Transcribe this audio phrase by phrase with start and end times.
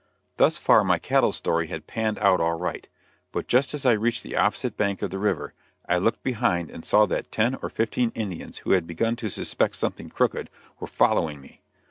[0.37, 2.89] Thus far my cattle story had panned out all right;
[3.31, 5.53] but just as I reached the opposite bank of the river,
[5.87, 9.75] I looked behind and saw that ten or fifteen Indians who had begun to suspect
[9.75, 11.61] something crooked, were following me.